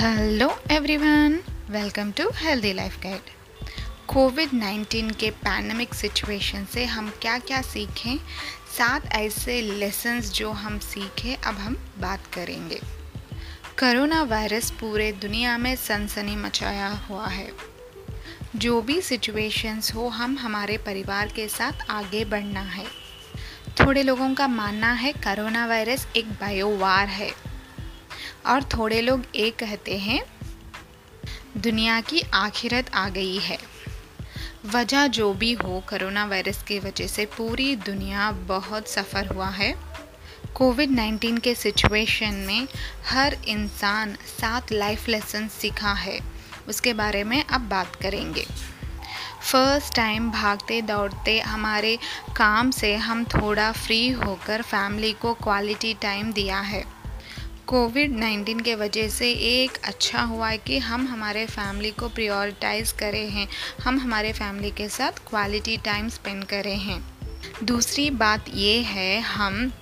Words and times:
Hello 0.00 0.60
everyone 0.70 1.40
welcome 1.70 2.10
to 2.10 2.30
healthy 2.34 2.72
life 2.72 3.02
guide 3.02 3.20
COVID 4.08 4.48
19 4.50 5.16
के 5.16 5.30
pandemic 5.30 5.94
situation 5.94 6.64
से 6.64 6.84
हम 6.84 7.10
क्या 7.22 7.38
क्या 7.38 7.62
सीखें 7.62 8.16
सात 8.78 9.12
ऐसे 9.12 9.62
लेसन्स 9.62 10.32
जो 10.32 10.50
हम 10.50 10.78
सीखे, 10.78 11.34
अब 11.34 11.54
हम 11.54 11.76
बात 11.98 12.20
करेंगे। 12.34 12.80
करोना 13.78 14.22
वायरस 14.22 14.70
पूरे 14.70 15.12
दुनिया 15.12 15.58
में 15.58 15.76
सनसनी 15.76 16.36
मचाया 16.36 16.88
हुआ 16.88 17.26
है। 17.26 17.52
जो 18.56 18.82
भी 18.82 19.02
सिचुएशंस 19.02 19.94
हो, 19.94 20.08
हम 20.08 20.38
हमारे 20.38 20.78
परिवार 20.78 21.28
के 21.28 21.48
साथ 21.48 21.90
आगे 21.90 22.24
बढ़ना 22.24 22.60
है। 22.60 22.86
थोड़े 23.80 24.02
लोगों 24.02 24.34
का 24.34 24.48
मानना 24.48 24.92
है, 24.92 25.12
करोना 25.12 25.66
वायरस 25.66 26.08
एक 26.16 26.30
बायोवार 26.30 27.06
है। 27.06 27.47
और 28.46 28.62
थोड़े 28.62 29.00
लोग 29.00 29.24
ये 29.34 29.50
कहते 29.50 29.98
हैं, 29.98 30.22
दुनिया 31.56 32.00
की 32.00 32.22
आखिरत 32.34 32.94
आ 32.94 33.08
गई 33.08 33.38
है। 33.38 33.58
वजह 34.66 35.06
जो 35.06 35.34
भी 35.34 35.52
हो, 35.52 35.82
कोरोना 35.90 36.26
वायरस 36.26 36.62
की 36.62 36.78
वजह 36.78 37.06
से 37.06 37.26
पूरी 37.26 37.76
दुनिया 37.76 38.32
बहुत 38.32 38.88
सफ़र 38.88 39.26
हुआ 39.26 39.48
है। 39.48 39.74
कोविड 40.54 40.90
19 40.90 41.38
के 41.38 41.54
सिचुएशन 41.54 42.34
में 42.34 42.68
हर 43.06 43.36
इंसान 43.48 44.14
सात 44.40 44.72
लाइफ 44.72 45.08
लेसन 45.08 45.48
सीखा 45.48 45.92
है। 45.92 46.20
उसके 46.68 46.92
बारे 46.92 47.24
में 47.24 47.44
अब 47.44 47.60
बात 47.60 47.96
करेंगे। 47.96 48.46
फ़र्स्ट 49.52 49.94
टाइम 49.94 50.30
भागते 50.30 50.82
दौड़ते 50.82 51.40
हमारे 51.40 51.98
काम 52.36 52.70
से 52.70 52.96
हम 52.96 53.24
थोड़ा 53.24 53.72
फ्री 53.72 54.08
होकर 54.08 54.62
फैमिली 54.62 55.12
को 55.12 55.34
क्वालिटी 55.34 55.94
टाइम 55.94 56.32
दिया 56.32 56.60
है। 56.60 56.97
कोविड 57.68 58.12
19 58.12 58.60
के 58.64 58.74
वजह 58.74 59.08
से 59.08 59.30
एक 59.30 59.76
अच्छा 59.84 60.20
हुआ 60.20 60.48
है 60.48 60.58
कि 60.58 60.78
हम 60.78 61.06
हमारे 61.06 61.44
फैमिली 61.46 61.90
को 61.90 62.08
प्रायोरिटाइज 62.08 62.92
करे 62.92 63.20
हैं। 63.26 63.46
हम 63.84 63.98
हमारे 63.98 64.32
फैमिली 64.32 64.70
के 64.70 64.88
साथ 64.88 65.18
क्वालिटी 65.28 65.76
टाइम 65.76 66.08
स्पेंड 66.08 66.44
करे 66.44 66.74
हैं। 66.76 67.00
दूसरी 67.64 68.08
बात 68.12 68.44
ये 68.54 68.80
है, 68.82 69.20
हम 69.20 69.72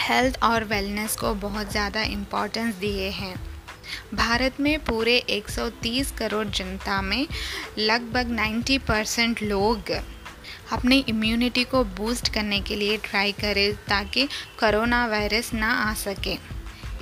हेल्थ 0.00 0.38
और 0.42 0.64
वेलनेस 0.64 1.16
को 1.16 1.32
बहुत 1.34 1.70
ज़्यादा 1.70 2.02
इम्पोर्टेंस 2.02 2.74
दिए 2.74 3.08
हैं। 3.10 3.34
भारत 4.14 4.60
में 4.60 4.78
पूरे 4.84 5.18
130 5.30 6.10
करोड़ 6.10 6.46
जनता 6.46 7.00
में 7.02 7.26
लगभग 7.78 8.36
90 8.36 8.78
परसेंट 8.88 9.42
लोग 9.42 9.90
अपने 10.72 10.98
इम्यूनिटी 11.08 11.64
को 11.64 11.84
बूस्ट 11.96 12.32
करने 12.34 12.60
के 12.60 12.76
लिए 12.76 12.96
ट्राई 13.04 13.32
करें 13.32 13.72
ताकि 13.88 14.26
कोरोना 14.60 15.06
वायरस 15.06 15.52
ना 15.54 15.72
आ 15.82 15.92
सके। 15.94 16.36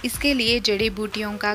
इसके 0.04 0.32
लिए 0.34 0.58
जड़ी 0.60 0.88
बूटियों 0.90 1.36
का 1.38 1.54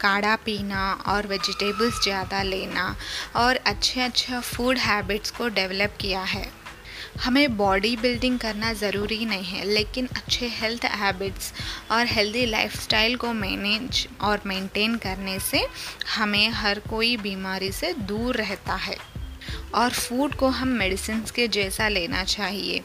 काढ़ा 0.00 0.34
पीना 0.44 0.92
और 1.06 1.26
वेजिटेबल्स 1.26 2.02
ज़्यादा 2.02 2.42
लेना 2.42 2.94
और 3.36 3.56
अच्छे 3.66 4.00
अच्छा 4.00 4.40
फ़ूड 4.42 4.78
हैबिट्स 4.78 5.30
को 5.30 5.48
डेवलप 5.50 5.96
किया 6.00 6.22
है। 6.24 6.46
हमें 7.24 7.56
बॉडी 7.56 7.96
बिल्डिंग 7.96 8.38
करना 8.38 8.72
ज़रूरी 8.74 9.24
नहीं 9.24 9.44
है, 9.44 9.64
लेकिन 9.66 10.06
अच्छे 10.16 10.48
हेल्थ 10.50 10.84
हैबिट्स 10.84 11.52
और 11.92 12.06
हेल्दी 12.06 12.44
लाइफस्टाइल 12.46 13.16
को 13.16 13.32
मैनेज 13.34 14.06
और 14.20 14.40
मेंटेन 14.46 14.96
करने 14.98 15.38
से 15.40 15.66
हमें 16.16 16.48
हर 16.52 16.78
कोई 16.90 17.16
बीमारी 17.18 17.72
से 17.72 17.92
दूर 18.02 18.36
रहता 18.36 18.74
है 18.76 18.96
और 19.74 19.90
फ़ूड 19.90 20.34
को 20.34 20.48
हम 20.50 20.68
मेडिसिन 20.78 21.22
के 21.34 21.48
जैसा 21.50 21.88
लेना 21.88 22.24
चाहिए। 22.26 22.82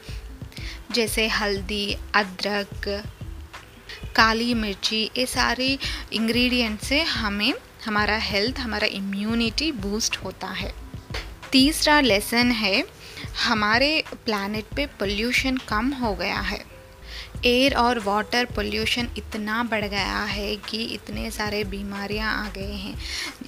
जैसे 0.92 1.28
हल्दी, 1.30 1.96
अदरक 2.16 3.04
काली 4.16 4.54
मिर्ची, 4.54 5.12
ये 5.18 5.26
सारी 5.26 5.80
इंग्रेडिएंट 6.14 6.80
से 6.80 7.02
हमें 7.02 7.54
हमारा 7.86 8.18
हेल्थ 8.18 8.60
हमारा 8.60 8.88
इम्यूनिटी 8.88 9.72
बूस्ट 9.72 10.18
होता 10.18 10.48
है। 10.48 10.74
तीसरा 11.52 12.00
लेसन 12.02 12.52
है, 12.52 12.84
हमारे 13.48 14.04
प्लानट 14.26 14.64
पे 14.76 14.86
पोल्यूशन 14.86 15.58
कम 15.58 15.92
हो 15.92 16.16
गया 16.16 16.40
है। 16.40 16.71
एयर 17.46 17.74
और 17.74 18.00
वाटर 18.00 18.46
पोल्यूशन 18.46 19.08
इतना 19.18 19.62
बढ़ 19.64 19.86
गया 19.86 20.24
है 20.24 20.56
कि 20.70 20.84
इतने 20.86 21.30
सारे 21.32 21.64
बीमारियाँ 21.64 22.34
आ 22.38 22.50
गए 22.50 22.76
हैं। 22.76 22.96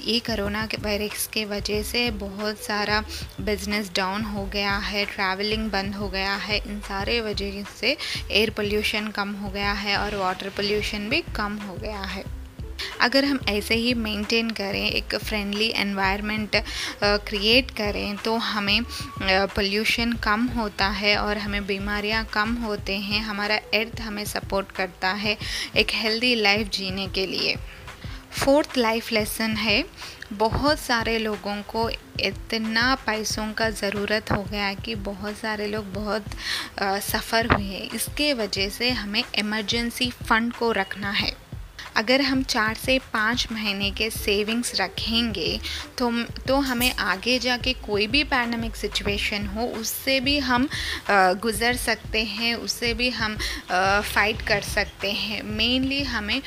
ये 0.06 0.20
करोना 0.20 0.66
के 0.66 0.78
वायरस 0.78 1.28
के 1.28 1.46
वजह 1.46 1.84
से 1.84 2.10
बहुत 2.20 2.58
सारा 2.58 3.00
बिज़नेस 3.42 3.92
डाउन 3.96 4.24
हो 4.24 4.46
गया 4.46 4.78
है 4.80 5.06
ट्रैवलिंग 5.06 5.70
बंद 5.72 5.96
हो 5.96 6.10
गया 6.10 6.36
है, 6.36 6.58
इन 6.58 6.80
सारे 6.82 7.20
वजह 7.22 7.64
से 7.80 7.98
एयर 8.32 8.50
पोल्यूशन 8.50 9.08
कम 9.08 9.34
हो 9.34 9.50
गया 9.50 9.74
है 9.74 9.98
और 9.98 10.16
वाटर 10.16 10.50
पोल्यूशन 10.50 11.10
भी 11.10 11.22
कम 11.36 11.58
हो 11.60 11.76
गया 11.76 12.02
है। 12.02 12.24
अगर 13.02 13.26
हम 13.26 13.40
ऐसे 13.50 13.76
ही 13.76 13.94
मेंटेन 13.96 14.50
करें, 14.52 14.86
एक 14.86 15.16
फ्रेंडली 15.18 15.68
एनवायरनमेंट 15.78 16.56
क्रिएट 17.04 17.72
करें 17.72 18.16
तो 18.18 18.36
हमें 18.38 18.82
पोल्यूशन 19.22 20.14
कम 20.24 20.48
होता 20.50 20.88
है 20.92 21.16
और 21.18 21.38
हमें 21.38 21.66
बीमारियाँ 21.68 22.24
कम 22.34 22.54
होते 22.64 22.98
हैं। 23.00 23.22
हमारा 23.24 23.56
अर्थ 23.56 24.02
हमें 24.02 24.24
सपोर्ट 24.28 24.72
करता 24.72 25.12
है 25.16 25.38
एक 25.78 25.92
हेल्दी 25.94 26.34
लाइफ 26.36 26.70
जीने 26.70 27.08
के 27.10 27.26
लिए। 27.28 27.56
फोर्थ 28.36 28.78
लाइफ 28.78 29.12
लेसन 29.12 29.56
है, 29.58 29.84
बहुत 30.34 30.80
सारे 30.80 31.18
लोगों 31.20 31.56
को 31.64 31.90
इतना 32.20 32.94
पैसों 33.06 33.52
का 33.54 33.70
ज़रूरत 33.72 34.32
हो 34.32 34.42
गया 34.44 34.74
कि 34.76 34.96
बहुत 35.04 35.38
सारे 35.38 35.68
लोग 35.68 35.94
बहुत 35.94 36.26
सफ़र 37.04 37.54
हुए 37.54 37.78
इसके 37.96 38.34
वजह 38.34 38.70
से 38.70 38.90
हमें 38.92 39.24
इमरजेंसी 39.36 40.10
फ़ंड 40.12 40.54
को 40.54 40.72
रखना 40.72 41.12
है। 41.12 41.32
अगर 41.96 42.22
हम 42.22 42.44
चार 42.46 42.76
से 42.76 42.98
पाँच 43.14 43.48
महीने 43.52 43.90
के 43.92 44.10
सेविंग्स 44.10 44.74
रखेंगे 44.82 45.60
तो 45.98 46.12
तो 46.48 46.56
हमें 46.62 46.92
आगे 46.94 47.38
जाके 47.40 47.74
कोई 47.82 48.08
भी 48.08 48.24
पैंडमिक 48.26 48.76
सिचुएशन 48.76 49.46
हो, 49.48 49.66
उससे 49.74 50.20
भी 50.20 50.38
हम 50.42 50.68
गुज़र 51.10 51.76
सकते 51.78 52.24
हैं, 52.26 52.54
उससे 52.56 52.94
भी 52.94 53.10
हम 53.12 53.38
फाइट 53.72 54.42
कर 54.48 54.62
सकते 54.64 55.12
हैं। 55.14 55.42
मेनली 55.46 56.02
हमें 56.06 56.42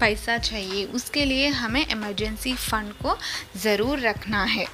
पैसा 0.00 0.36
चाहिए, 0.38 0.84
उसके 0.86 1.24
लिए 1.24 1.48
हमें 1.50 1.86
इमरजेंसी 1.86 2.54
फ़ंड 2.54 2.92
को 3.02 3.16
ज़रूर 3.58 3.98
रखना 4.00 4.44
है। 4.46 4.66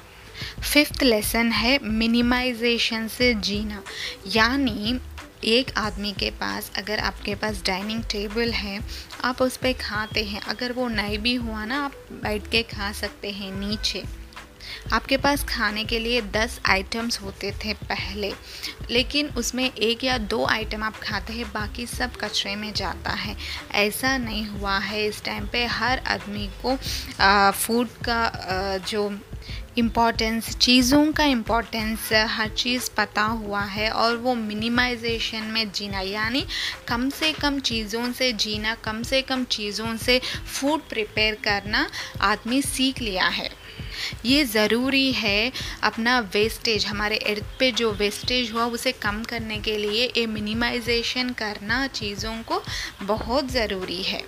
फिफ्थ 0.63 1.03
लेसन 1.03 1.51
है 1.51 1.77
मिनिमाइजेशन 1.83 3.07
से 3.09 3.33
जीना। 3.35 3.81
यानी 4.27 4.99
एक 5.45 5.71
आदमी 5.77 6.11
के 6.11 6.29
पास 6.31 6.71
अगर 6.77 6.99
आपके 6.99 7.35
पास 7.35 7.61
डाइनिंग 7.65 8.03
टेबल 8.03 8.51
है 8.51 8.79
आप 9.23 9.41
उस 9.41 9.57
पर 9.57 9.73
खाते 9.73 10.23
हैं। 10.23 10.41
अगर 10.43 10.71
वो 10.71 10.87
नहीं 10.87 11.17
भी 11.19 11.35
हुआ 11.35 11.65
ना 11.65 11.83
आप 11.85 11.93
बैठ 12.13 12.47
के 12.51 12.63
खा 12.67 12.91
सकते 12.91 13.31
हैं 13.31 13.51
नीचे। 13.51 14.03
आपके 14.93 15.17
पास 15.17 15.43
खाने 15.43 15.83
के 15.85 15.99
लिए 15.99 16.21
दस 16.31 16.59
आइटम्स 16.65 17.19
होते 17.21 17.51
थे 17.63 17.73
पहले 17.83 18.31
लेकिन 18.91 19.27
उसमें 19.37 19.63
एक 19.65 20.03
या 20.03 20.17
दो 20.17 20.43
आइटम 20.45 20.83
आप 20.83 20.97
खाते 21.03 21.33
हैं 21.33 21.45
बाकी 21.53 21.85
सब 21.85 22.15
कचरे 22.15 22.55
में 22.55 22.71
जाता 22.73 23.11
है। 23.11 23.35
ऐसा 23.75 24.17
नहीं 24.17 24.45
हुआ 24.47 24.77
है। 24.79 25.05
इस 25.05 25.23
टाइम 25.23 25.47
पे 25.47 25.65
हर 25.67 25.99
आदमी 26.07 26.49
को 26.65 26.75
फ़ूड 27.57 27.87
का 28.05 28.17
आ, 28.17 28.77
जो 28.79 29.09
इम्पॉर्टेंस 29.77 30.55
चीज़ों 30.57 31.11
का 31.13 31.23
इम्पॉर्टेंस 31.25 32.09
हर 32.29 32.49
चीज़ 32.49 32.89
पता 32.97 33.21
हुआ 33.21 33.61
है 33.63 33.89
और 33.91 34.15
वो 34.17 34.33
मिनिमाइजेशन 34.35 35.43
में 35.45 35.71
जीना, 35.71 35.99
यानी 35.99 36.45
कम 36.87 37.09
से 37.09 37.31
कम 37.33 37.59
चीज़ों 37.59 38.11
से 38.13 38.31
जीना, 38.33 38.73
कम 38.75 39.01
से 39.03 39.21
कम 39.21 39.43
चीज़ों 39.45 39.95
से 39.97 40.19
फ़ूड 40.19 40.87
प्रिपेयर 40.89 41.35
करना 41.43 41.87
आदमी 42.21 42.61
सीख 42.61 43.01
लिया 43.01 43.27
है। 43.27 43.49
ये 44.25 44.43
ज़रूरी 44.45 45.11
है 45.11 45.51
अपना 45.83 46.19
वेस्टेज 46.33 46.85
हमारे 46.85 47.17
अर्थ 47.17 47.43
पे 47.59 47.71
जो 47.71 47.91
वेस्टेज 47.91 48.51
हुआ, 48.51 48.65
उसे 48.65 48.91
कम 48.91 49.23
करने 49.23 49.59
के 49.59 49.77
लिए 49.77 50.11
ये 50.17 50.25
मिनिमाइजेशन 50.27 51.29
करना 51.37 51.85
चीज़ों 51.93 52.35
को 52.43 52.61
बहुत 53.03 53.51
ज़रूरी 53.51 54.01
है। 54.03 54.21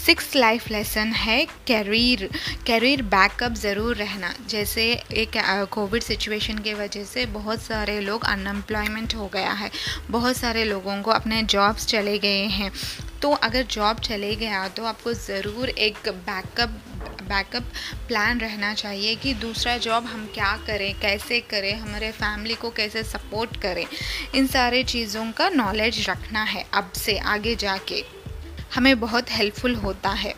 सिक्स 0.00 0.34
लाइफ 0.36 0.70
लेसन 0.70 1.12
है 1.14 1.44
कैरियर 1.66 2.28
कैरियर 2.66 3.02
बैकअप 3.04 3.54
ज़रूर 3.54 3.96
रहना। 3.96 4.32
जैसे 4.48 4.84
एक 5.14 5.36
कोविड 5.72 6.02
सिचुएशन 6.02 6.58
के 6.58 6.74
वजह 6.74 7.04
से 7.04 7.24
बहुत 7.28 7.62
सारे 7.62 7.98
लोग 8.00 8.24
अनएम्प्लॉयमेंट 8.26 9.14
हो 9.14 9.26
गया 9.34 9.50
है। 9.52 9.70
बहुत 10.10 10.36
सारे 10.36 10.64
लोगों 10.64 11.00
को 11.02 11.10
अपने 11.10 11.42
जॉब्स 11.44 11.86
चले 11.86 12.18
गए 12.18 12.46
हैं। 12.48 12.70
तो 13.22 13.30
अगर 13.32 13.62
जॉब 13.70 13.98
चले 14.00 14.34
गया 14.36 14.66
तो 14.68 14.84
आपको 14.84 15.12
ज़रूर 15.14 15.68
एक 15.68 16.08
बैकअप 16.08 16.80
बैकअप 17.22 17.64
प्लान 18.08 18.38
रहना 18.40 18.72
चाहिए 18.74 19.14
कि 19.16 19.34
दूसरा 19.34 19.76
जॉब 19.78 20.04
हम 20.04 20.26
क्या 20.34 20.56
करें, 20.66 20.94
कैसे 21.00 21.40
करें, 21.40 21.74
हमारे 21.74 22.10
फैमिली 22.12 22.54
को 22.54 22.70
कैसे 22.70 23.02
सपोर्ट 23.04 23.56
करें। 23.62 23.84
इन 24.34 24.46
सारे 24.46 24.82
चीज़ों 24.84 25.30
का 25.32 25.48
नॉलेज 25.50 26.04
रखना 26.08 26.42
है 26.44 26.64
अब 26.74 26.90
से 26.96 27.18
आगे 27.18 27.54
जाके। 27.56 28.02
हमें 28.74 29.00
बहुत 29.00 29.30
हेल्पफुल 29.30 29.74
होता 29.74 30.08
है। 30.08 30.34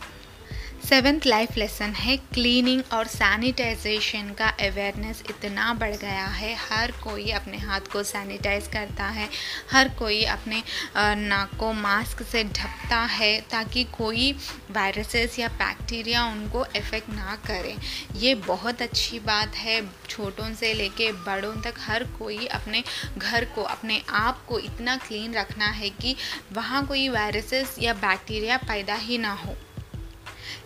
सेवेंथ 0.83 1.27
लाइफ 1.27 1.57
लेसन 1.57 1.93
है, 1.95 2.17
क्लीनिंग 2.35 2.83
और 2.93 3.07
सैनिटाइजेशन 3.07 4.33
का 4.39 4.49
अवेयरनेस 4.61 5.23
इतना 5.31 5.73
बढ़ 5.75 5.95
गया 5.97 6.27
है, 6.27 6.55
हर 6.61 6.93
कोई 7.03 7.31
अपने 7.31 7.59
हाथ 7.59 7.81
को 7.93 8.03
सैनिटाइज 8.03 8.67
करता 8.67 9.07
है, 9.09 9.29
हर 9.73 9.89
कोई 9.99 10.23
अपने 10.27 10.63
नाक 10.97 11.57
को 11.61 11.73
मास्क 11.73 12.23
से 12.23 12.45
ढकता 12.45 12.99
है 13.13 13.41
ताकि 13.51 13.85
कोई 13.93 14.31
वायरसेस 14.71 15.39
या 15.39 15.49
बैक्टीरिया 15.59 16.25
उनको 16.25 16.67
इफ़ेक्ट 16.77 17.09
ना 17.11 17.39
करे। 17.47 17.77
ये 18.17 18.35
बहुत 18.47 18.83
अच्छी 18.83 19.19
बात 19.21 19.57
है, 19.57 19.81
छोटों 20.09 20.53
से 20.55 20.75
लेके 20.75 21.11
बड़ों 21.25 21.55
तक 21.63 21.75
हर 21.79 22.05
कोई 22.19 22.47
अपने 22.53 22.85
घर 23.19 23.45
को, 23.45 23.63
अपने 23.63 24.03
आप 24.11 24.45
को 24.49 24.59
इतना 24.61 24.97
क्लीन 24.99 25.35
रखना 25.35 25.67
है 25.67 25.91
कि 25.91 26.17
वहाँ 26.53 26.87
कोई 26.87 27.09
वायरसेस 27.09 27.77
या 27.81 27.95
बैक्टीरिया 28.01 28.57
पैदा 28.59 28.95
ही 28.95 29.19
ना 29.19 29.33
हो। 29.35 29.57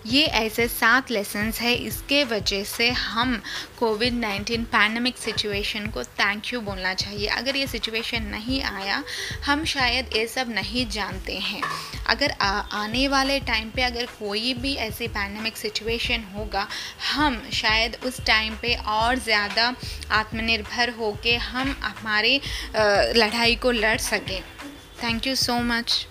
ये 0.06 0.24
ऐसे 0.36 0.66
सात 0.68 1.10
लेसन्स 1.10 1.60
है 1.60 1.74
इसके 1.76 2.22
वजह 2.26 2.62
से 2.66 2.88
हम 2.90 3.40
कोविड 3.78 4.14
नाइन्टीन 4.14 4.64
पैंडमिक 4.66 5.18
सिचुएशन 5.18 5.86
को 5.86 6.04
थैंक 6.04 6.52
यू 6.52 6.60
बोलना 6.60 6.94
चाहिए। 6.94 7.26
अगर 7.28 7.56
ये 7.56 7.66
सिचुएशन 7.66 8.22
नहीं 8.26 8.62
आया 8.64 9.02
हम 9.46 9.64
शायद 9.66 10.16
ये 10.16 10.26
सब 10.28 10.50
नहीं 10.50 10.86
जानते 10.90 11.38
हैं। 11.40 11.62
अगर 12.06 12.30
आ, 12.32 12.50
आने 12.50 13.06
वाले 13.08 13.38
टाइम 13.42 13.70
पे 13.70 13.82
अगर 13.82 14.06
कोई 14.18 14.54
भी 14.54 14.74
ऐसी 14.76 15.08
पैंडमिक 15.10 15.56
सिचुएशन 15.56 16.24
होगा 16.34 16.66
हम 17.12 17.42
शायद 17.54 17.96
उस 18.06 18.24
टाइम 18.26 18.56
पे 18.62 18.74
और 18.88 19.18
ज़्यादा 19.20 19.74
आत्मनिर्भर 20.12 20.90
होके 20.98 21.36
हम 21.44 21.74
हमारे 21.82 22.40
लड़ाई 23.16 23.54
को 23.56 23.70
लड़ 23.72 23.96
सकें। 24.00 24.40
Thank 25.02 25.26
you 25.26 25.34
so 25.36 25.58
much 25.64 26.06